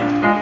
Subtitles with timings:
[0.00, 0.39] John.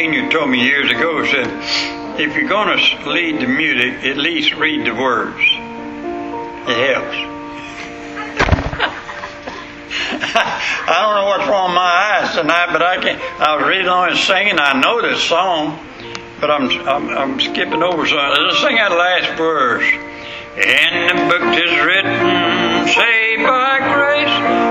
[0.00, 0.30] Sr.
[0.30, 1.46] told me years ago, said,
[2.18, 5.36] if you're going to lead the music, at least read the words.
[5.36, 7.16] It helps.
[10.88, 13.88] I don't know what's wrong with my eyes tonight, but I can I was reading
[13.88, 14.58] on and singing.
[14.58, 15.78] I know this song,
[16.40, 18.42] but I'm I'm, I'm skipping over something.
[18.42, 19.84] Let's sing that last verse.
[19.84, 24.69] In the book is written, saved by grace.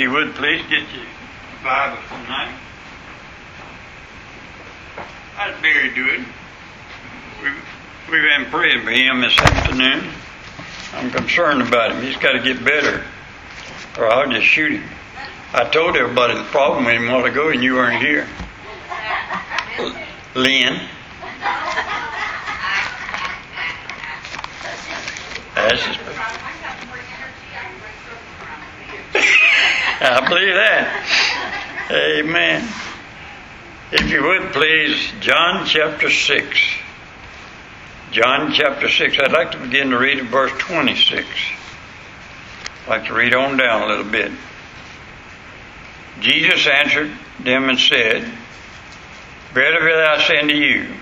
[0.00, 1.04] You would please get your
[1.62, 2.56] Bible tonight.
[5.34, 6.24] How's Barry doing?
[7.42, 7.64] We've,
[8.10, 10.10] we've been praying for him this afternoon.
[10.94, 12.02] I'm concerned about him.
[12.02, 13.04] He's got to get better,
[13.98, 14.88] or I'll just shoot him.
[15.52, 18.26] I told everybody the problem with him a while ago, and you weren't here.
[20.34, 20.80] Lynn.
[25.54, 25.99] That's his.
[30.02, 31.90] I believe that.
[31.90, 32.66] Amen.
[33.92, 36.60] If you would please, John chapter 6.
[38.10, 39.18] John chapter 6.
[39.18, 41.26] I'd like to begin to read at verse 26.
[42.82, 44.32] I'd like to read on down a little bit.
[46.20, 48.22] Jesus answered them and said,
[49.52, 50.94] Verily, verily, I say unto you,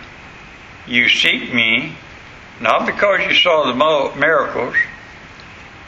[0.88, 1.92] you seek me,
[2.60, 4.74] not because you saw the miracles,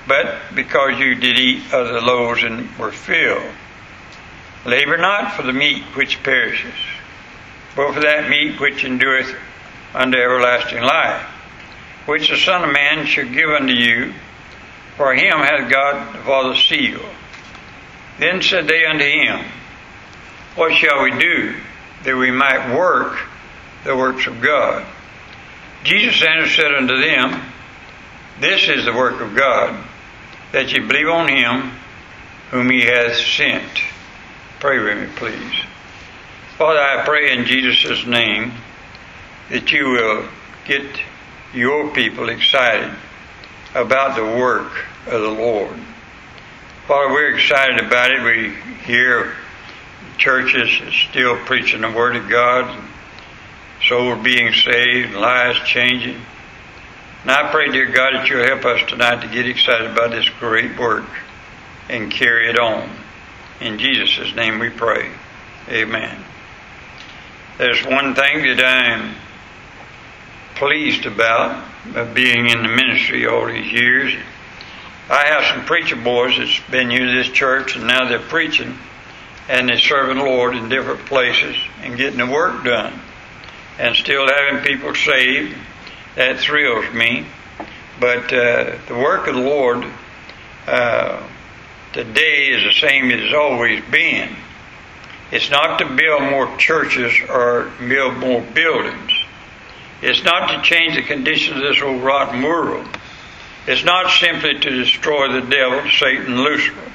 [0.07, 3.53] but because you did eat of the loaves and were filled.
[4.65, 6.75] Labor not for the meat which perishes,
[7.75, 9.35] but for that meat which endureth
[9.95, 11.23] unto everlasting life,
[12.07, 14.13] which the Son of Man shall give unto you,
[14.97, 17.05] for him hath God the Father sealed.
[18.19, 19.45] Then said they unto him,
[20.57, 21.57] What shall we do
[22.05, 23.19] that we might work
[23.85, 24.85] the works of God?
[25.85, 27.41] Jesus answered said unto them,
[28.41, 29.87] This is the work of God,
[30.53, 31.73] that ye believe on him
[32.51, 33.71] whom he hath sent.
[34.59, 35.63] Pray with me, please.
[36.59, 38.53] Father, I pray in Jesus' name
[39.51, 40.29] that you will
[40.67, 40.85] get
[41.55, 42.93] your people excited
[43.75, 45.77] about the work of the Lord.
[46.87, 48.23] Father, we're excited about it.
[48.23, 49.35] We hear
[50.19, 50.71] churches
[51.09, 52.83] still preaching the Word of God,
[53.89, 56.21] souls being saved, lives changing.
[57.23, 60.29] And I pray, dear God, that you'll help us tonight to get excited about this
[60.39, 61.05] great work
[61.89, 62.89] and carry it on.
[63.61, 65.11] In Jesus' name we pray.
[65.69, 66.25] Amen.
[67.59, 69.15] There's one thing that I'm
[70.55, 71.67] pleased about,
[72.15, 74.15] being in the ministry all these years.
[75.11, 78.79] I have some preacher boys that's been here to this church and now they're preaching
[79.49, 82.99] and they're serving the Lord in different places and getting the work done
[83.79, 85.57] and still having people saved.
[86.17, 87.27] That thrills me.
[88.01, 89.87] But uh, the work of the Lord
[90.67, 91.23] uh,
[91.93, 94.35] today is the same as it's always been.
[95.31, 99.13] It's not to build more churches or build more buildings.
[100.03, 102.87] It's not to change the conditions of this old rotten world.
[103.67, 106.91] It's not simply to destroy the devil, Satan, Lucifer.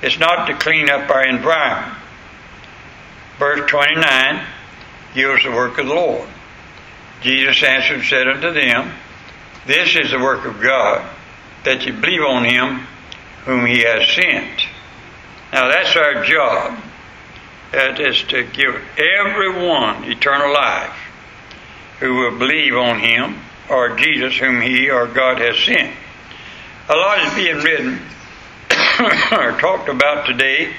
[0.00, 1.98] It's not to clean up our environment.
[3.38, 4.44] Verse 29
[5.14, 6.28] gives the work of the Lord.
[7.20, 8.92] Jesus answered and said unto them,
[9.66, 11.08] This is the work of God,
[11.64, 12.86] that you believe on him
[13.44, 14.62] whom he has sent.
[15.52, 16.78] Now that's our job.
[17.72, 20.96] That is to give everyone eternal life
[22.00, 25.94] who will believe on him or Jesus whom he or God has sent.
[26.88, 28.00] A lot is being written
[29.32, 30.72] or talked about today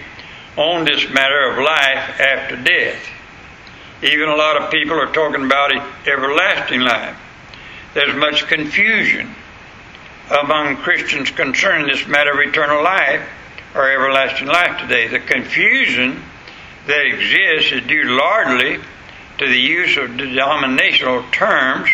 [0.57, 3.07] on this matter of life after death.
[4.01, 5.71] Even a lot of people are talking about
[6.07, 7.17] everlasting life.
[7.93, 9.35] There's much confusion
[10.29, 13.27] among Christians concerning this matter of eternal life
[13.75, 15.07] or everlasting life today.
[15.07, 16.23] The confusion
[16.87, 18.79] that exists is due largely
[19.39, 21.89] to the use of denominational terms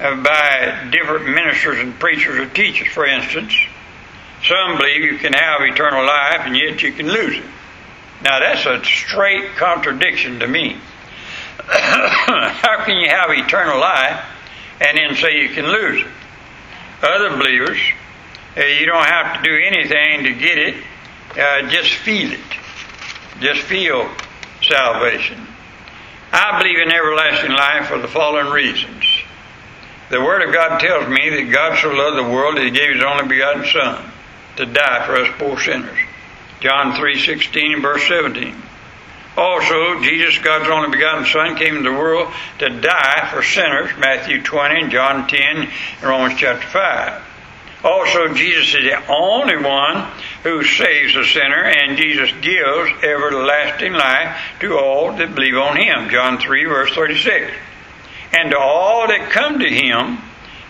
[0.00, 3.54] uh, by different ministers and preachers or teachers, for instance.
[4.44, 7.44] Some believe you can have eternal life and yet you can lose it.
[8.22, 10.78] Now that's a straight contradiction to me.
[11.66, 14.24] How can you have eternal life
[14.80, 16.12] and then say you can lose it?
[17.02, 17.78] Other believers,
[18.56, 20.84] uh, you don't have to do anything to get it,
[21.38, 22.40] uh, just feel it.
[23.40, 24.08] Just feel
[24.62, 25.46] salvation.
[26.32, 29.04] I believe in everlasting life for the following reasons.
[30.10, 32.94] The Word of God tells me that God so loved the world that He gave
[32.94, 34.10] His only begotten Son
[34.56, 35.98] to die for us poor sinners.
[36.60, 38.62] John 3:16 and verse 17.
[39.36, 44.42] Also, Jesus, God's only begotten Son, came into the world to die for sinners, Matthew
[44.42, 45.70] 20 and John 10 and
[46.02, 47.22] Romans chapter 5.
[47.84, 50.06] Also, Jesus is the only one
[50.42, 56.10] who saves a sinner, and Jesus gives everlasting life to all that believe on Him,
[56.10, 57.52] John 3 verse 36.
[58.34, 60.18] And to all that come to Him,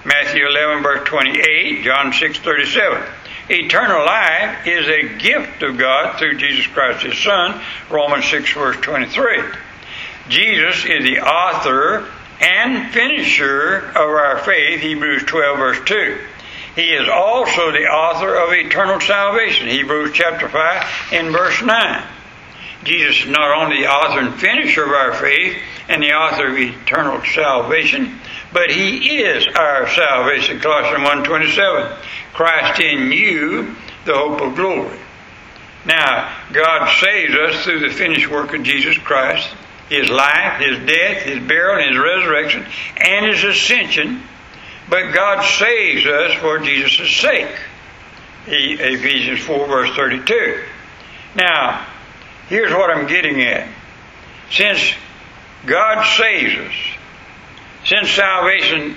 [0.04, 3.02] Matthew 11 verse 28, John 6 37.
[3.50, 7.60] Eternal life is a gift of God through Jesus Christ His Son,
[7.90, 9.42] Romans 6 verse 23.
[10.28, 12.08] Jesus is the author
[12.40, 16.18] and finisher of our faith, Hebrews 12 verse 2.
[16.76, 22.02] He is also the author of eternal salvation, Hebrews chapter 5 in verse 9.
[22.84, 25.56] Jesus is not only the author and finisher of our faith
[25.88, 28.18] and the author of eternal salvation,
[28.52, 30.60] but he is our salvation.
[30.60, 31.96] Colossians 1.27.
[32.32, 34.98] Christ in you, the hope of glory.
[35.84, 39.48] Now, God saves us through the finished work of Jesus Christ,
[39.88, 42.64] His life, His death, His burial, His resurrection,
[42.96, 44.22] and His ascension.
[44.88, 47.54] But God saves us for Jesus' sake.
[48.46, 50.64] Ephesians 4 verse 32.
[51.36, 51.86] Now,
[52.48, 53.68] here's what I'm getting at.
[54.50, 54.94] Since
[55.64, 56.74] God saves us,
[57.84, 58.96] since salvation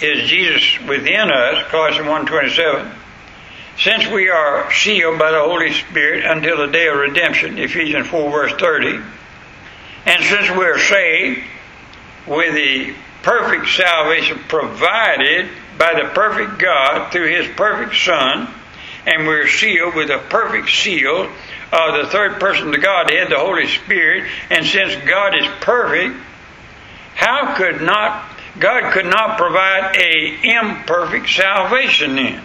[0.00, 2.92] is Jesus within us, Colossians 1.27,
[3.78, 8.30] since we are sealed by the Holy Spirit until the day of redemption, Ephesians 4
[8.30, 9.00] verse 30,
[10.06, 11.42] and since we are saved
[12.26, 15.48] with the perfect salvation provided
[15.78, 18.48] by the perfect God through His perfect Son,
[19.06, 21.30] and we're sealed with a perfect seal
[21.72, 26.16] of the third person of the Godhead, the Holy Spirit, and since God is perfect,
[27.22, 28.28] how could not
[28.58, 32.42] God could not provide a imperfect salvation then?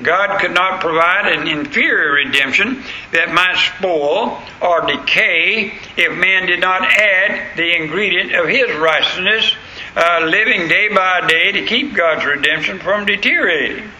[0.00, 6.60] God could not provide an inferior redemption that might spoil or decay if man did
[6.60, 9.52] not add the ingredient of his righteousness,
[9.96, 13.90] uh, living day by day to keep God's redemption from deteriorating.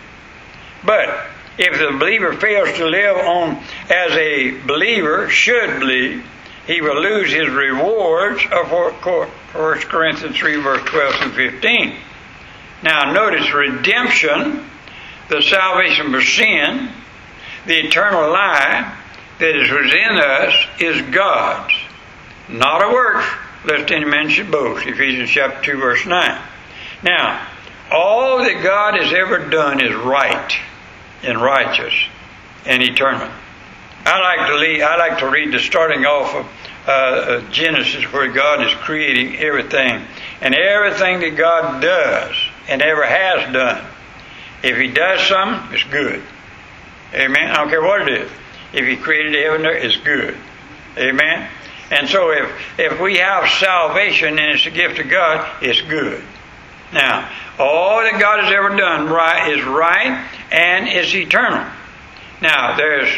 [0.84, 1.26] But
[1.58, 6.24] if the believer fails to live on as a believer should believe,
[6.68, 8.70] he will lose his rewards of
[9.52, 11.96] 1 Corinthians 3, verse 12 through 15.
[12.82, 14.68] Now, notice redemption,
[15.28, 16.90] the salvation for sin,
[17.66, 18.94] the eternal life
[19.38, 21.74] that is within us is God's,
[22.48, 23.24] not a work,
[23.64, 24.86] lest any man should boast.
[24.86, 26.42] Ephesians chapter 2, verse 9.
[27.02, 27.46] Now,
[27.90, 30.52] all that God has ever done is right
[31.22, 31.94] and righteous
[32.66, 33.30] and eternal.
[34.04, 36.46] I like to lead, I like to read the starting off of
[36.88, 40.02] uh, Genesis where God is creating everything.
[40.40, 42.34] And everything that God does
[42.68, 43.84] and ever has done,
[44.62, 46.22] if He does something, it's good.
[47.12, 47.50] Amen.
[47.50, 48.30] I don't care what it is.
[48.72, 50.36] If He created heaven it's good.
[50.96, 51.50] Amen.
[51.90, 56.22] And so if, if we have salvation and it's a gift of God, it's good.
[56.92, 61.66] Now, all that God has ever done right is right and is eternal.
[62.40, 63.10] Now, there's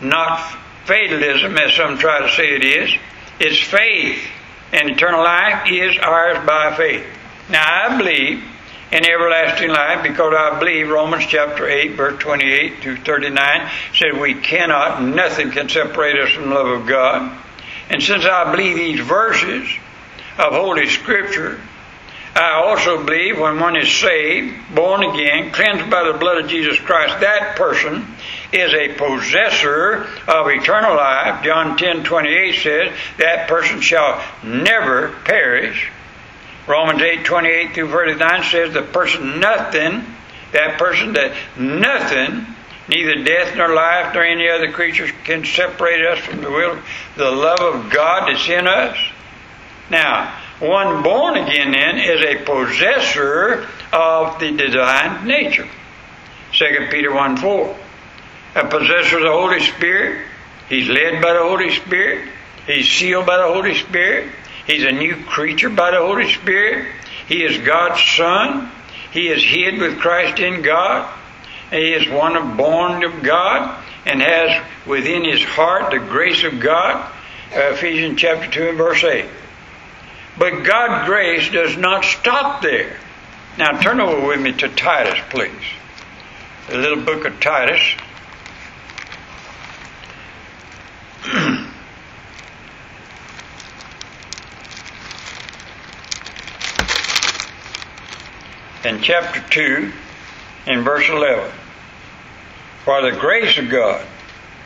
[0.00, 2.90] not fatalism, as some try to say it is.
[3.40, 4.22] It's faith,
[4.72, 7.06] and eternal life is ours by faith.
[7.48, 8.44] Now, I believe
[8.92, 14.34] in everlasting life because I believe Romans chapter 8, verse 28 to 39 said we
[14.34, 17.38] cannot, nothing can separate us from the love of God.
[17.88, 19.68] And since I believe these verses
[20.38, 21.60] of Holy Scripture,
[22.34, 26.78] I also believe when one is saved, born again, cleansed by the blood of Jesus
[26.80, 28.06] Christ, that person
[28.52, 31.44] is a possessor of eternal life.
[31.44, 35.90] John 10 28 says, that person shall never perish.
[36.66, 40.02] Romans 8 28 through 39 says, the person nothing,
[40.52, 42.46] that person that nothing,
[42.88, 46.78] neither death nor life nor any other creature can separate us from the will,
[47.18, 48.96] the love of God that's in us.
[49.90, 55.68] Now, one born again then is a possessor of the divine nature.
[56.52, 57.76] 2 Peter 1 4.
[58.54, 60.26] A possessor of the Holy Spirit.
[60.68, 62.28] He's led by the Holy Spirit.
[62.66, 64.30] He's sealed by the Holy Spirit.
[64.66, 66.92] He's a new creature by the Holy Spirit.
[67.26, 68.70] He is God's Son.
[69.10, 71.12] He is hid with Christ in God.
[71.70, 77.10] He is one born of God and has within his heart the grace of God.
[77.50, 79.26] Ephesians chapter 2 and verse 8.
[80.38, 82.96] But God's grace does not stop there.
[83.58, 85.50] Now turn over with me to Titus, please.
[86.68, 87.82] The little book of Titus.
[98.84, 99.92] in chapter 2,
[100.66, 101.52] in verse 11.
[102.84, 104.06] For the grace of God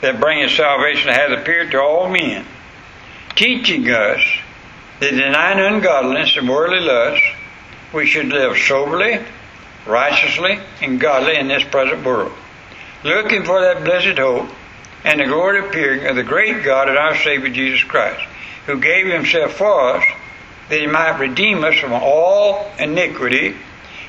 [0.00, 2.46] that bringeth salvation hath appeared to all men,
[3.34, 4.20] teaching us
[5.00, 7.26] that denying ungodliness and worldly lusts,
[7.92, 9.20] we should live soberly,
[9.86, 12.32] righteously, and godly in this present world,
[13.04, 14.48] looking for that blessed hope
[15.04, 18.26] and the glory appearing of the great God and our Savior Jesus Christ,
[18.66, 20.04] who gave himself for us
[20.68, 23.54] that he might redeem us from all iniquity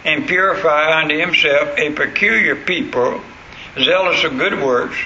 [0.06, 3.22] and purify unto himself a peculiar people,
[3.79, 4.98] zealous of good works.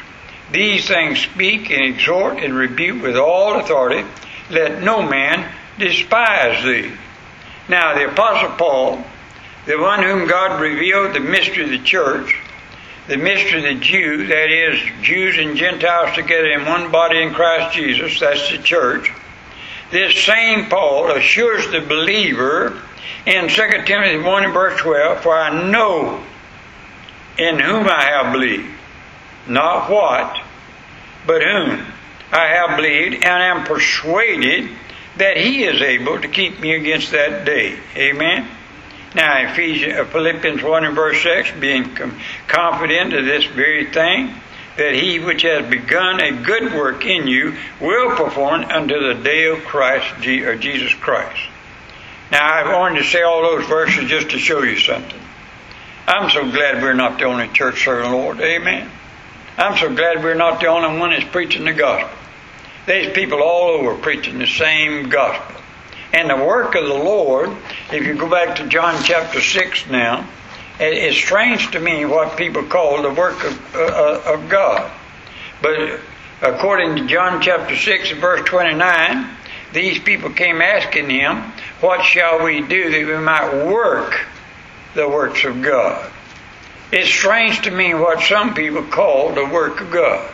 [0.51, 4.07] These things speak and exhort and rebuke with all authority.
[4.49, 6.91] Let no man despise thee.
[7.69, 9.03] Now, the Apostle Paul,
[9.65, 12.35] the one whom God revealed the mystery of the church,
[13.07, 17.33] the mystery of the Jew, that is, Jews and Gentiles together in one body in
[17.33, 19.11] Christ Jesus, that's the church.
[19.91, 22.81] This same Paul assures the believer
[23.25, 26.23] in 2 Timothy 1 and verse 12, For I know
[27.37, 28.69] in whom I have believed,
[29.47, 30.41] not what,
[31.27, 31.85] but whom
[32.31, 34.69] I have believed, and am persuaded
[35.21, 37.77] that he is able to keep me against that day.
[37.95, 38.47] Amen.
[39.13, 41.95] Now, Ephesians, uh, Philippians 1 and verse 6, being
[42.47, 44.33] confident of this very thing,
[44.77, 49.45] that he which has begun a good work in you will perform unto the day
[49.45, 51.39] of Christ, or Jesus Christ.
[52.31, 55.21] Now, I wanted to say all those verses just to show you something.
[56.07, 58.41] I'm so glad we're not the only church serving the Lord.
[58.41, 58.89] Amen.
[59.55, 62.20] I'm so glad we're not the only one that's preaching the gospel.
[62.85, 65.61] There's people all over preaching the same gospel.
[66.13, 67.55] And the work of the Lord,
[67.91, 70.27] if you go back to John chapter 6 now,
[70.79, 74.91] it's strange to me what people call the work of, uh, of God.
[75.61, 75.99] But
[76.41, 79.29] according to John chapter 6 verse 29,
[79.73, 81.37] these people came asking him,
[81.81, 84.25] What shall we do that we might work
[84.95, 86.11] the works of God?
[86.91, 90.29] It's strange to me what some people call the work of God.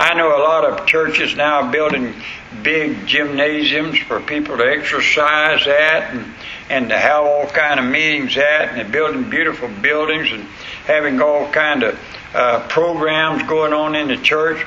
[0.00, 2.14] I know a lot of churches now building
[2.62, 6.24] big gymnasiums for people to exercise at and,
[6.70, 10.44] and to have all kind of meetings at, and they're building beautiful buildings and
[10.86, 11.98] having all kind of
[12.32, 14.64] uh, programs going on in the church.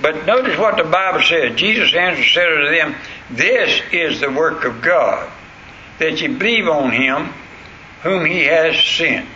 [0.00, 1.56] But notice what the Bible says.
[1.56, 2.94] Jesus answered said unto them,
[3.30, 5.30] This is the work of God,
[5.98, 7.34] that ye believe on him
[8.02, 9.28] whom he has sent.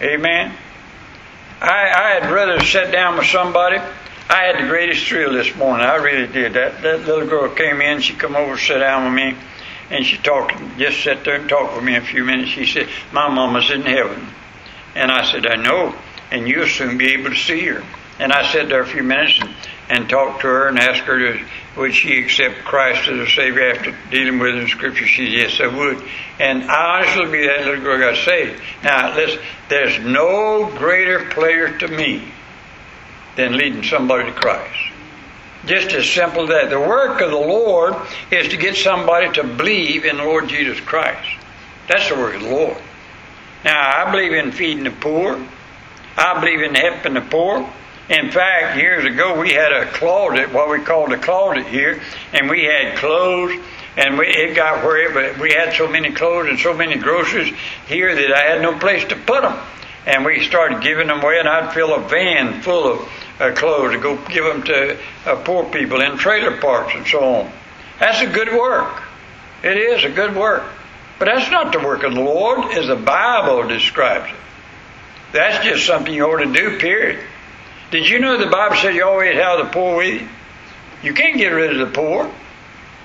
[0.00, 0.56] Amen.
[1.60, 3.80] I, I had rather sit down with somebody.
[4.30, 5.86] I had the greatest thrill this morning.
[5.86, 6.52] I really did.
[6.52, 9.34] That that little girl came in, she come over, sat down with me,
[9.90, 12.50] and she talked just sat there and talked with me a few minutes.
[12.50, 14.28] She said, My mama's in heaven.
[14.94, 15.94] And I said, I know,
[16.30, 17.82] and you'll soon be able to see her.
[18.18, 19.54] And I sat there a few minutes and,
[19.88, 21.44] and talked to her and asked her to,
[21.78, 25.06] would she accept Christ as a Savior after dealing with her in Scripture.
[25.06, 26.02] She said, yes, I would.
[26.38, 28.60] And I honestly believe that little girl got saved.
[28.82, 32.32] Now, listen, there's no greater pleasure to me
[33.38, 34.92] than leading somebody to Christ.
[35.64, 36.70] Just as simple as that.
[36.70, 37.94] The work of the Lord
[38.32, 41.38] is to get somebody to believe in the Lord Jesus Christ.
[41.88, 42.76] That's the work of the Lord.
[43.64, 45.40] Now, I believe in feeding the poor.
[46.16, 47.58] I believe in helping the poor.
[48.08, 52.02] In fact, years ago we had a closet, what we called a closet here,
[52.32, 53.60] and we had clothes,
[53.96, 57.54] and we, it got where we had so many clothes and so many groceries
[57.86, 59.58] here that I had no place to put them.
[60.06, 63.08] And we started giving them away, and I'd fill a van full of
[63.40, 67.22] uh, clothes to go give them to uh, poor people in trailer parks and so
[67.22, 67.52] on.
[68.00, 69.02] That's a good work.
[69.62, 70.64] It is a good work.
[71.18, 74.36] But that's not the work of the Lord as the Bible describes it.
[75.32, 77.24] That's just something you ought to do, period.
[77.90, 80.28] Did you know the Bible said you always have the poor with you?
[81.02, 82.30] You can't get rid of the poor.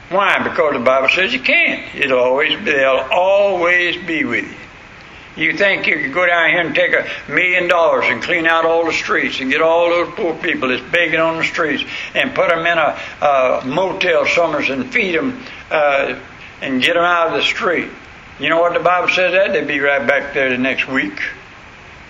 [0.10, 0.44] Why?
[0.44, 1.96] Because the Bible says you can't.
[1.96, 4.58] It'll always they'll always be with you.
[5.36, 8.66] You think you could go down here and take a million dollars and clean out
[8.66, 12.36] all the streets and get all those poor people that's begging on the streets and
[12.36, 16.20] put them in a, a motel summers and feed them uh,
[16.62, 17.90] and get them out of the street.
[18.40, 19.54] You know what the Bible says that?
[19.54, 21.20] They'd be right back there the next week.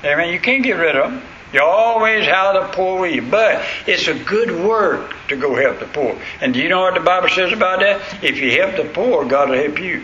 [0.04, 1.22] I mean, You can't get rid of them.
[1.54, 3.22] You always have the poor with you.
[3.22, 6.20] But it's a good work to go help the poor.
[6.42, 8.24] And do you know what the Bible says about that?
[8.24, 10.04] If you help the poor, God will help you.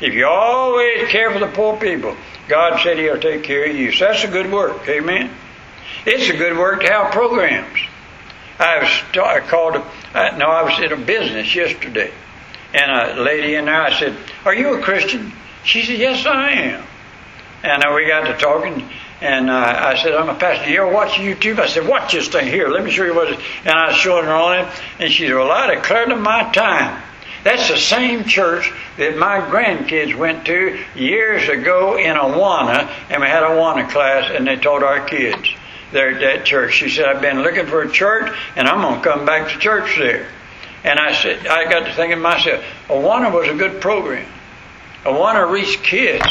[0.00, 2.16] If you always care for the poor people,
[2.48, 3.92] God said He'll take care of you.
[3.92, 4.88] So that's a good work.
[4.88, 5.30] Amen.
[6.06, 7.78] It's a good work to have programs.
[8.58, 9.76] I was I called.
[9.76, 12.12] A, no, I was in a business yesterday,
[12.74, 13.82] and a lady in there.
[13.82, 15.32] I said, "Are you a Christian?"
[15.64, 16.84] She said, "Yes, I am."
[17.62, 18.88] And uh, we got to talking,
[19.20, 20.70] and uh, I said, I'm a pastor.
[20.70, 21.58] You ever watch YouTube?
[21.58, 22.68] I said, watch this thing here.
[22.68, 23.44] Let me show you what it is.
[23.64, 26.50] And I was showing her on it, and she said, well, I declare to my
[26.52, 27.02] time.
[27.42, 33.28] That's the same church that my grandkids went to years ago in Awana, and we
[33.28, 35.48] had Awana class, and they taught our kids
[35.92, 36.74] there at that church.
[36.74, 39.58] She said, I've been looking for a church, and I'm going to come back to
[39.58, 40.28] church there.
[40.84, 44.26] And I said, I got to thinking myself, Awana was a good program.
[45.04, 46.26] Awana reached kids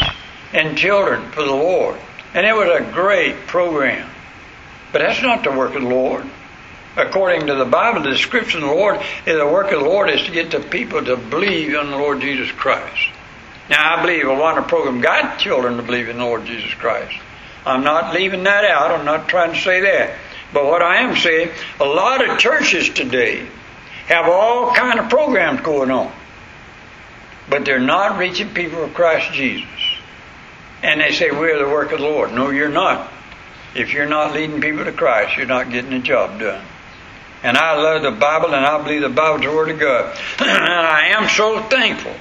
[0.52, 1.98] and children for the Lord.
[2.34, 4.08] And it was a great program.
[4.92, 6.24] But that's not the work of the Lord.
[6.96, 10.22] According to the Bible, the description of the Lord the work of the Lord is
[10.22, 13.10] to get the people to believe in the Lord Jesus Christ.
[13.68, 17.14] Now, I believe Awana program got children to believe in the Lord Jesus Christ.
[17.64, 18.90] I'm not leaving that out.
[18.90, 20.18] I'm not trying to say that.
[20.52, 23.46] But what I am saying, a lot of churches today
[24.06, 26.12] have all kind of programs going on,
[27.48, 29.68] but they're not reaching people for Christ Jesus.
[30.82, 32.32] And they say, We're the work of the Lord.
[32.32, 33.12] No, you're not.
[33.76, 36.64] If you're not leading people to Christ, you're not getting the job done.
[37.42, 40.16] And I love the Bible, and I believe the Bible's the Word of God.
[40.40, 42.14] and I am so thankful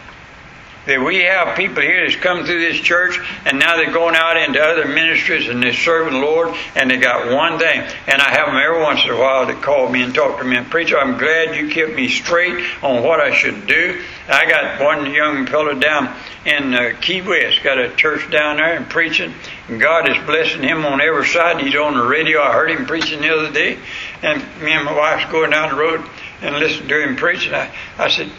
[0.85, 4.37] that we have people here that's come through this church and now they're going out
[4.37, 7.81] into other ministries and they're serving the Lord and they got one thing.
[8.07, 10.43] And I have them every once in a while that call me and talk to
[10.43, 14.01] me and preacher, I'm glad you kept me straight on what I should do.
[14.29, 16.15] I got one young fellow down
[16.45, 19.33] in uh, Key West, got a church down there and preaching,
[19.67, 21.59] and God is blessing him on every side.
[21.59, 22.39] He's on the radio.
[22.41, 23.79] I heard him preaching the other day,
[24.21, 26.05] and me and my wife's going down the road
[26.41, 27.55] and listening to him preaching.
[27.55, 28.31] I, I said,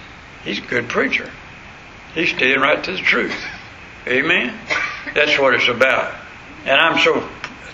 [0.44, 1.28] he's a good preacher.
[2.14, 3.36] He's staying right to the truth.
[4.06, 4.56] Amen.
[5.14, 6.14] That's what it's about,
[6.64, 7.20] and I'm so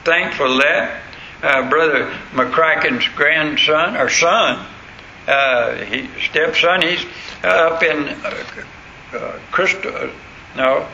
[0.05, 1.03] thankful that.
[1.43, 4.67] Uh, Brother McCracken's grandson or son
[5.27, 7.05] uh, he, stepson, he's
[7.43, 8.45] uh, up in uh,
[9.13, 10.11] uh, Crystal,
[10.57, 10.87] no,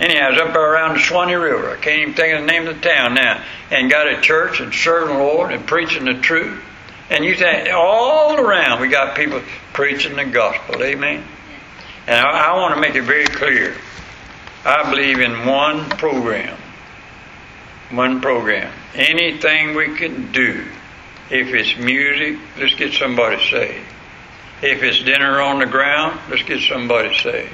[0.00, 1.70] anyhow, he's up around the Swanee River.
[1.70, 3.42] I can't even think of the name of the town now.
[3.70, 6.62] And got a church and serving the Lord and preaching the truth.
[7.10, 10.82] And you think all around we got people preaching the gospel.
[10.82, 11.22] Amen.
[12.06, 13.74] And I, I want to make it very clear.
[14.64, 16.56] I believe in one program.
[17.90, 18.72] One program.
[18.94, 20.66] Anything we can do
[21.34, 23.84] if it's music, let's get somebody saved.
[24.62, 27.52] If it's dinner on the ground, let's get somebody saved.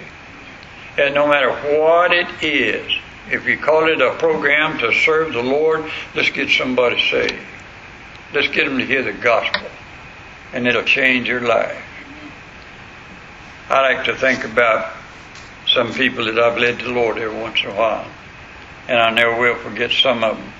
[0.98, 2.92] And no matter what it is,
[3.30, 7.40] if you call it a program to serve the Lord, let's get somebody saved.
[8.34, 9.70] Let's get them to hear the gospel,
[10.52, 11.82] and it'll change your life.
[13.70, 14.92] I like to think about
[15.66, 18.06] some people that I've led to the Lord every once in a while,
[18.88, 20.52] and I never will forget some of them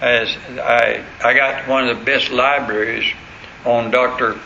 [0.00, 3.12] as I I got one of the best libraries
[3.64, 4.38] on Dr.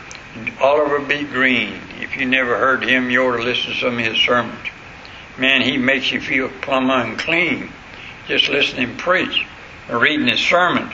[0.60, 1.24] Oliver B.
[1.24, 1.80] Greene.
[2.00, 4.68] If you never heard him, you ought to listen to some of his sermons.
[5.38, 7.70] Man, he makes you feel plumb unclean
[8.28, 9.46] just listening him preach
[9.88, 10.92] or reading his sermons.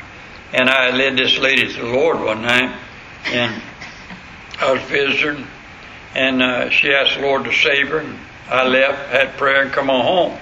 [0.53, 2.75] And I led this lady to the Lord one night,
[3.27, 3.63] and
[4.59, 5.47] I was visiting,
[6.15, 7.99] and uh, she asked the Lord to save her.
[7.99, 8.19] And
[8.49, 10.39] I left, had prayer, and come on home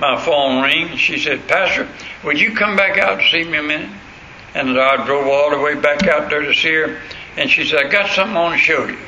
[0.00, 0.90] my phone ring.
[0.90, 1.88] And she said, Pastor,
[2.24, 3.90] would you come back out to see me a minute?
[4.54, 7.00] And I drove all the way back out there to see her.
[7.36, 8.98] And she said, I got something I want to show you.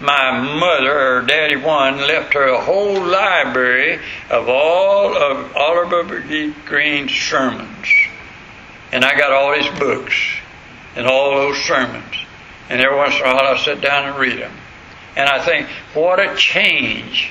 [0.00, 6.54] My mother, or daddy one, left her a whole library of all of Oliver B.
[6.64, 7.86] Greene's sermons.
[8.92, 10.14] And I got all his books
[10.96, 12.14] and all those sermons.
[12.68, 14.52] And every once in a while I sit down and read them.
[15.16, 17.30] And I think, what a change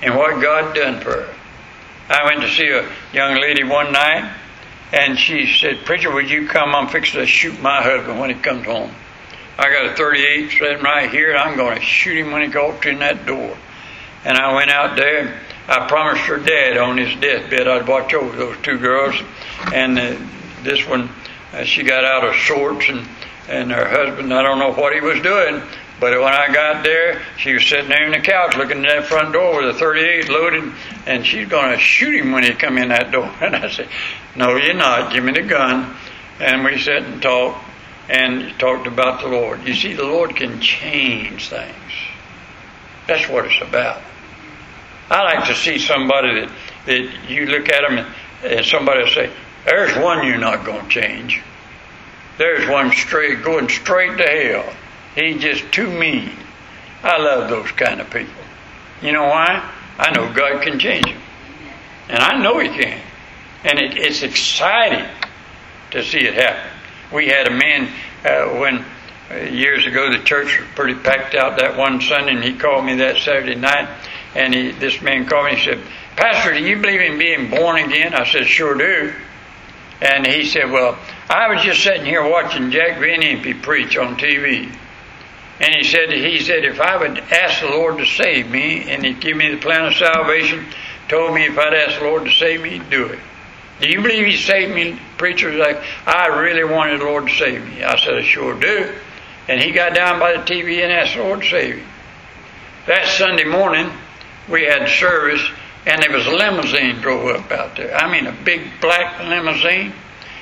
[0.00, 1.34] in what God done for her.
[2.10, 4.34] I went to see a young lady one night,
[4.92, 6.74] and she said, Preacher, would you come?
[6.74, 8.90] I'm fixing to shoot my husband when he comes home.
[9.56, 12.58] I got a 38 sitting right here, and I'm going to shoot him when he
[12.58, 13.56] walks in that door.
[14.24, 15.38] And I went out there.
[15.68, 19.14] I promised her dad on his deathbed I'd watch over those two girls.
[19.72, 20.16] And uh,
[20.64, 21.10] this one,
[21.52, 23.06] uh, she got out of sorts, and,
[23.48, 25.62] and her husband, I don't know what he was doing,
[26.00, 29.04] but when I got there, she was sitting there in the couch looking at that
[29.06, 30.72] front door with a 38 loaded,
[31.06, 33.30] and she's going to shoot him when he come in that door.
[33.40, 33.88] And I said,
[34.34, 35.12] No, you're not.
[35.12, 35.94] Give me the gun.
[36.40, 37.62] And we sat and talked
[38.08, 39.66] and talked about the Lord.
[39.66, 41.92] You see, the Lord can change things.
[43.06, 44.00] That's what it's about.
[45.10, 46.52] I like to see somebody that,
[46.86, 48.06] that you look at them and,
[48.44, 49.30] and somebody will say,
[49.66, 51.42] There's one you're not going to change.
[52.38, 54.74] There's one straight going straight to hell.
[55.14, 56.30] He's just too mean.
[57.02, 58.32] I love those kind of people.
[59.02, 59.70] You know why?
[59.98, 61.20] I know God can change him.
[62.08, 63.00] And I know He can.
[63.64, 65.08] And it, it's exciting
[65.92, 66.70] to see it happen.
[67.12, 67.88] We had a man
[68.24, 68.84] uh, when
[69.30, 72.84] uh, years ago the church was pretty packed out that one Sunday, and he called
[72.84, 73.88] me that Saturday night,
[74.34, 75.80] and he, this man called me and said,
[76.16, 78.14] Pastor, do you believe in being born again?
[78.14, 79.14] I said, Sure do.
[80.02, 84.74] And he said, Well, I was just sitting here watching Jack Van preach on TV.
[85.60, 89.04] And he said, he said, if I would ask the Lord to save me, and
[89.04, 90.64] he'd give me the plan of salvation,
[91.08, 93.18] told me if I'd ask the Lord to save me, he'd do it.
[93.80, 94.98] Do you believe he saved me?
[95.18, 97.82] Preacher was like, I really wanted the Lord to save me.
[97.82, 98.94] I said, I sure do.
[99.48, 101.86] And he got down by the TV and asked the Lord to save him.
[102.86, 103.90] That Sunday morning,
[104.48, 105.46] we had service,
[105.86, 107.94] and there was a limousine drove up out there.
[107.94, 109.92] I mean, a big black limousine,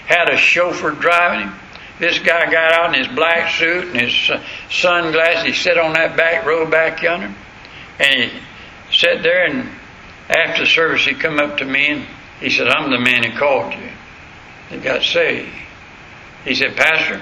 [0.06, 1.58] had a chauffeur driving him.
[1.98, 4.30] This guy got out in his black suit and his
[4.70, 5.44] sunglasses.
[5.44, 7.34] He sat on that back row back yonder,
[7.98, 9.46] and he sat there.
[9.46, 9.68] And
[10.28, 12.06] after the service, he come up to me and
[12.40, 13.90] he said, "I'm the man who called you.
[14.70, 15.50] He got saved."
[16.44, 17.20] He said, "Pastor,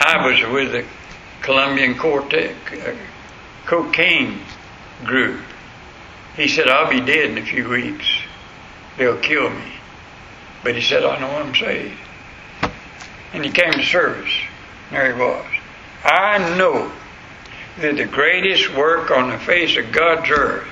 [0.00, 0.84] I was with the
[1.42, 2.94] Colombian uh,
[3.66, 4.40] cocaine
[5.04, 5.40] group."
[6.36, 8.06] He said, "I'll be dead in a few weeks.
[8.96, 9.72] They'll kill me."
[10.62, 11.98] But he said, "I know I'm saved."
[13.34, 14.32] And he came to service.
[14.90, 15.44] There he was.
[16.04, 16.90] I know
[17.80, 20.68] that the greatest work on the face of God's earth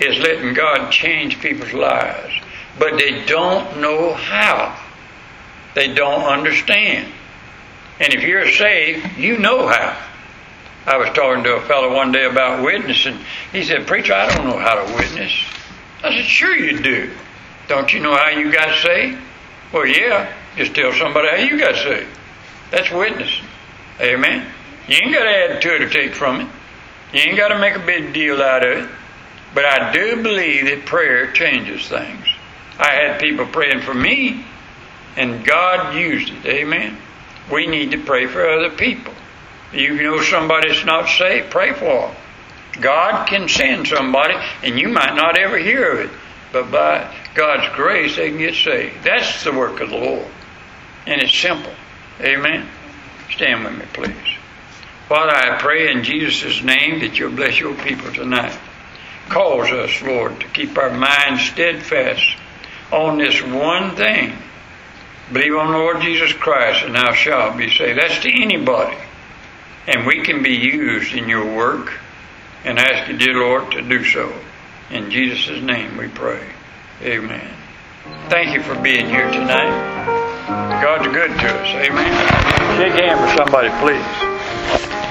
[0.00, 2.32] is letting God change people's lives.
[2.78, 4.80] But they don't know how.
[5.74, 7.12] They don't understand.
[8.00, 10.00] And if you're saved, you know how.
[10.86, 13.18] I was talking to a fellow one day about witnessing.
[13.52, 15.32] He said, Preacher, I don't know how to witness.
[16.02, 17.12] I said, Sure you do.
[17.68, 19.20] Don't you know how you got saved?
[19.72, 20.32] Well, yeah.
[20.56, 22.08] Just tell somebody hey, you got saved.
[22.70, 23.46] That's witnessing.
[24.00, 24.46] Amen.
[24.88, 26.48] You ain't got to add to it or take from it.
[27.12, 28.90] You ain't got to make a big deal out of it.
[29.54, 32.26] But I do believe that prayer changes things.
[32.78, 34.44] I had people praying for me,
[35.16, 36.46] and God used it.
[36.46, 36.96] Amen.
[37.50, 39.12] We need to pray for other people.
[39.72, 42.16] You know somebody that's not saved, pray for them.
[42.80, 46.10] God can send somebody, and you might not ever hear of it,
[46.52, 49.04] but by God's grace, they can get saved.
[49.04, 50.26] That's the work of the Lord.
[51.06, 51.72] And it's simple.
[52.20, 52.68] Amen.
[53.30, 54.36] Stand with me, please.
[55.08, 58.56] Father, I pray in Jesus' name that you'll bless your people tonight.
[59.28, 62.36] Cause us, Lord, to keep our minds steadfast
[62.90, 64.36] on this one thing.
[65.32, 67.98] Believe on the Lord Jesus Christ and thou shalt be saved.
[67.98, 68.96] That's to anybody.
[69.86, 71.92] And we can be used in your work
[72.64, 74.32] and ask you, dear Lord, to do so.
[74.90, 76.46] In Jesus' name we pray.
[77.02, 77.48] Amen.
[78.28, 80.21] Thank you for being here tonight.
[80.82, 81.68] God's good to us.
[81.76, 82.76] Amen.
[82.76, 85.01] Shake hands for somebody, please.